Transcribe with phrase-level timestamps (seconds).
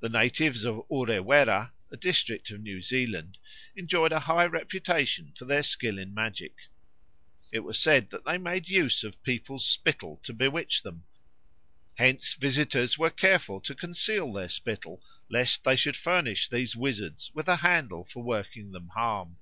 [0.00, 3.36] The natives of Urewera, a district of New Zealand,
[3.76, 6.54] enjoyed a high reputation for their skill in magic.
[7.52, 11.04] It was said that they made use of people's spittle to bewitch them.
[11.96, 17.46] Hence visitors were careful to conceal their spittle, lest they should furnish these wizards with
[17.46, 19.36] a handle for working them harm.